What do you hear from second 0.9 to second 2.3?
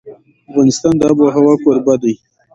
د آب وهوا کوربه دی.